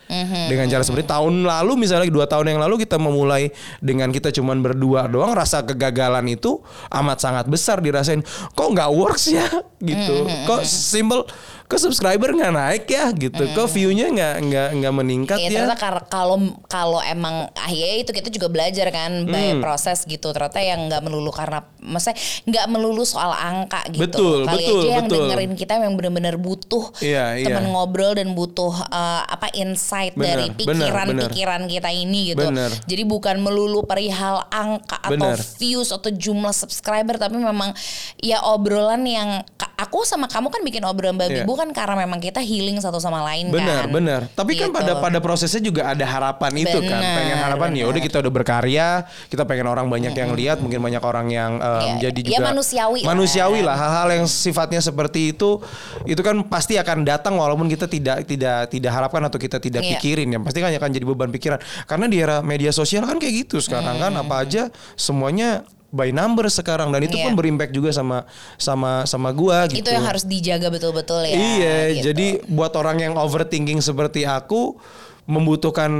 [0.50, 4.58] dengan cara seperti tahun lalu misalnya dua tahun yang lalu kita memulai dengan kita cuman
[4.58, 6.58] berdua doang, rasa kegagalan itu
[6.90, 8.18] amat sangat besar dirasain.
[8.58, 9.46] Kok nggak works ya
[9.78, 10.26] gitu?
[10.50, 11.22] Kok simple?
[11.70, 13.46] Kok subscriber nggak naik ya gitu?
[13.46, 15.50] Kok view-nya nggak nggak nggak meningkat Iya ya?
[15.62, 19.62] ternyata kalau kalau emang ah ya itu kita juga belajar kan by Hmm.
[19.62, 24.62] proses gitu ternyata yang nggak melulu karena maksudnya nggak melulu soal angka gitu Betul, kali
[24.62, 25.16] betul, aja yang betul.
[25.22, 27.46] dengerin kita yang benar-benar butuh Iya, iya.
[27.46, 32.70] teman ngobrol dan butuh uh, apa insight Bener, dari pikiran-pikiran kita ini gitu Bener.
[32.84, 35.38] jadi bukan melulu perihal angka atau Bener.
[35.56, 37.70] views atau jumlah subscriber tapi memang
[38.18, 41.46] ya obrolan yang aku sama kamu kan bikin obrolan babi Iya.
[41.46, 44.20] bu kan karena memang kita healing satu sama lain Benar, kan benar.
[44.32, 44.78] Tapi kan Gitu.
[44.80, 47.00] pada pada prosesnya juga ada harapan itu kan.
[47.00, 48.88] Pengen harapan ya udah kita udah berkarya,
[49.28, 52.44] kita pengen orang banyak yang lihat, mungkin banyak orang yang um, Ya, jadi ya juga
[52.50, 53.08] manusiawi lah.
[53.12, 53.76] manusiawi lah.
[53.76, 55.60] Hal-hal yang sifatnya seperti itu
[56.04, 59.98] itu kan pasti akan datang walaupun kita tidak tidak tidak harapkan atau kita tidak Iya.
[59.98, 60.38] pikirin ya.
[60.40, 61.58] Pasti kan akan jadi beban pikiran.
[61.84, 64.62] Karena di era media sosial kan kayak gitu sekarang kan apa aja
[64.94, 67.26] semuanya by number sekarang dan itu Iya.
[67.26, 68.22] pun berimpact juga sama
[68.54, 69.82] sama sama gua gitu.
[69.82, 71.34] itu yang harus dijaga betul-betul ya.
[71.34, 72.04] Iya, gitu.
[72.10, 74.78] jadi buat orang yang overthinking seperti aku
[75.26, 75.90] membutuhkan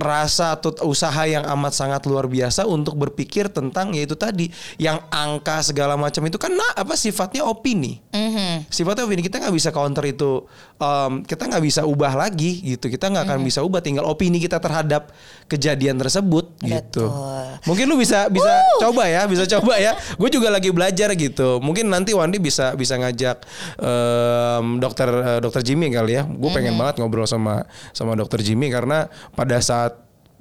[0.00, 4.48] rasa atau usaha yang amat sangat luar biasa untuk berpikir tentang yaitu tadi
[4.80, 8.00] yang angka segala macam itu kan nah, apa sifatnya opini.
[8.08, 8.72] Mhm.
[8.72, 10.48] Sifatnya opini kita nggak bisa counter itu,
[10.80, 12.88] em, kita nggak bisa ubah lagi gitu.
[12.88, 13.46] Kita nggak akan Mhm.
[13.46, 15.12] bisa ubah, tinggal opini kita terhadap
[15.44, 17.12] kejadian tersebut gitu.
[17.12, 17.60] Betul.
[17.68, 18.48] Mungkin lu bisa bisa
[18.80, 19.92] coba ya, bisa coba ya.
[20.16, 21.60] Gue juga lagi belajar gitu.
[21.60, 23.44] Mungkin nanti Wandi bisa bisa ngajak
[23.76, 26.24] em, dokter eh, dokter Jimmy kali ya.
[26.24, 29.91] Gue pengen banget ngobrol sama sama dokter Jimmy karena pada saat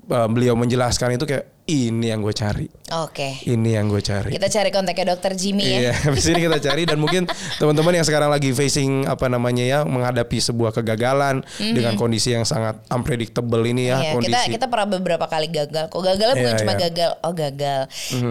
[0.10, 2.68] eh, beliau menjelaskan itu kayak ini yang gue cari.
[2.92, 3.40] Oke.
[3.48, 4.36] Ini yang gue cari.
[4.36, 5.80] Kita cari kontaknya dokter Jimmy ya.
[5.88, 7.24] Iya, habis ini kita cari dan mungkin
[7.56, 12.84] teman-teman yang sekarang lagi facing apa namanya ya menghadapi sebuah kegagalan dengan kondisi yang sangat
[12.92, 14.02] unpredictable ini ya.
[14.02, 14.50] Iya, kita kondisi.
[14.60, 15.88] kita pernah beberapa kali gagal.
[15.88, 16.82] Kok gagalnya bukan Iya, cuma iya.
[16.90, 17.82] Gagal, oh gagal.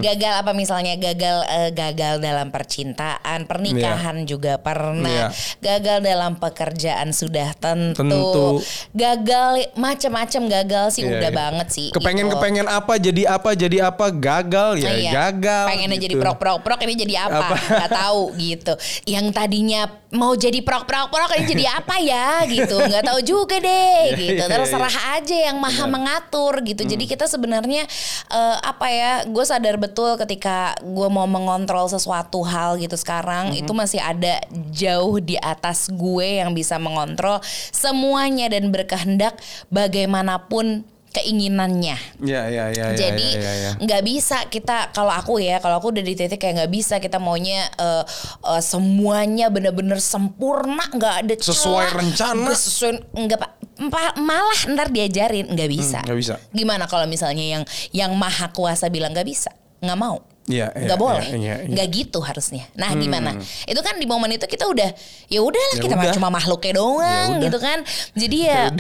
[0.03, 5.09] Gagal apa misalnya gagal eh, gagal dalam percintaan, pernikahan juga pernah.
[5.09, 5.29] Iya.
[5.63, 7.97] Gagal dalam pekerjaan sudah tentu.
[7.97, 8.49] Tentu.
[8.93, 11.39] Gagal macam-macam gagal sih Iya, udah iya.
[11.39, 11.89] banget sih.
[11.95, 12.37] Kepengen gitu.
[12.37, 15.11] kepengen apa jadi apa jadi apa gagal ya Iya.
[15.13, 15.67] gagal.
[15.73, 16.23] Pengennya jadi gitu.
[16.23, 17.39] prok-prok-prok ini jadi apa?
[17.41, 17.55] Apa?
[17.57, 18.73] Gak tahu gitu.
[19.09, 22.77] Yang tadinya mau jadi prok-prok-prok ini jadi apa ya gitu.
[22.77, 24.43] Gak tahu juga deh gitu.
[24.43, 26.83] iya, Terserah aja yang maha mengatur gitu.
[26.85, 27.89] Jadi kita sebenarnya
[28.29, 29.13] eh, apa ya?
[29.25, 35.17] Gue sadar betul ketika gue mau mengontrol sesuatu hal gitu sekarang itu masih ada jauh
[35.19, 39.39] di atas gue yang bisa mengontrol semuanya dan berkehendak
[39.71, 41.97] bagaimanapun keinginannya.
[42.21, 42.97] Ya ya ya ya.
[42.97, 43.71] Jadi ya, ya, ya.
[43.77, 47.19] nggak bisa kita kalau aku ya kalau aku udah di titik kayak nggak bisa kita
[47.19, 48.05] maunya eh,
[48.47, 52.41] eh, semuanya bener-bener sempurna nggak ada Sesuai celah, rencana.
[52.45, 53.51] nggak sesuai nggak pak
[53.87, 56.35] pa- malah ntar diajarin nggak bisa Hmm, nggak bisa.
[56.51, 60.21] gimana kalau misalnya yang yang maha kuasa bilang nggak bisa nggak mau
[60.51, 61.27] Iya, iya, nggak boleh.
[61.31, 61.71] iya, iya, iya.
[61.71, 62.67] nggak gitu harusnya.
[62.75, 63.39] Nah gimana?
[63.65, 64.91] Itu kan di momen itu kita udah
[65.31, 66.15] ya udahlah Ya kita udah.
[66.19, 67.79] cuma makhluknya doang Ya gitu kan?
[68.19, 68.75] Jadi ya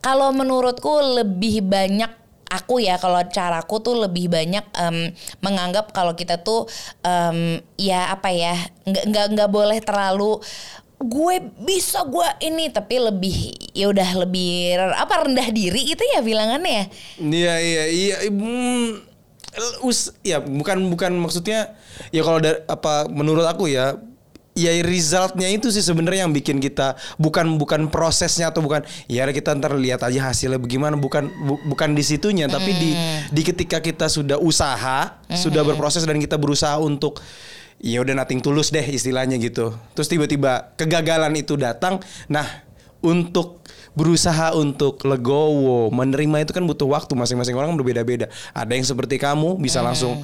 [0.00, 2.08] kalau menurutku lebih banyak
[2.44, 5.10] aku ya kalau caraku tuh lebih banyak em,
[5.42, 6.70] menganggap kalau kita tuh
[7.02, 8.54] em, ya apa ya
[8.86, 10.38] nggak nggak nggak boleh terlalu
[11.04, 13.36] gue bisa gue ini tapi lebih
[13.74, 16.84] ya udah lebih apa rendah diri itu ya bilangannya ya?
[17.18, 18.16] Iya iya iya.
[18.30, 19.02] Hmm,
[19.86, 21.74] us ya bukan bukan maksudnya
[22.10, 23.98] ya kalau dari apa menurut aku ya
[24.54, 29.50] ya resultnya itu sih sebenarnya yang bikin kita bukan bukan prosesnya atau bukan ya kita
[29.58, 32.90] ntar lihat aja hasilnya bagaimana bukan bu- bukan di situnya tapi di
[33.34, 37.18] di ketika kita sudah usaha sudah berproses dan kita berusaha untuk
[37.82, 39.74] ya udah nating tulus deh istilahnya gitu.
[39.98, 41.98] Terus tiba-tiba kegagalan itu datang
[42.30, 42.46] nah
[43.04, 43.60] untuk
[43.94, 48.26] berusaha untuk legowo menerima itu kan butuh waktu masing-masing orang berbeda-beda.
[48.50, 50.18] Ada yang seperti kamu bisa langsung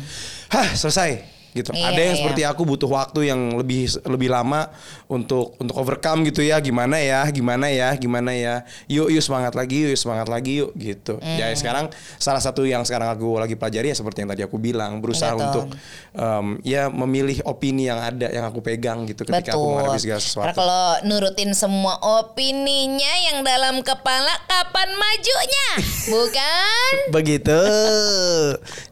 [0.51, 2.21] hah selesai gitu Iya, ada yang iya.
[2.23, 4.71] seperti aku butuh waktu yang lebih lebih lama
[5.11, 8.55] untuk untuk overcome gitu ya gimana ya gimana ya gimana ya
[8.87, 13.11] yuk yuk semangat lagi yuk semangat lagi yuk gitu ya sekarang salah satu yang sekarang
[13.11, 15.45] aku lagi pelajari ya seperti yang tadi aku bilang berusaha Betul.
[15.47, 15.65] untuk
[16.15, 19.71] em, ya memilih opini yang ada yang aku pegang gitu ketika aku Betul.
[19.75, 25.69] menghadapi segala sesuatu Karena kalau nurutin semua opininya yang dalam kepala kapan majunya?
[26.15, 26.93] Bukan?
[27.11, 27.61] Begitu.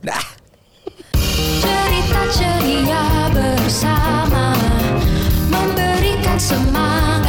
[0.03, 0.25] Dah
[1.59, 4.55] cerita ceria bersama
[5.51, 7.28] memberikan semangat.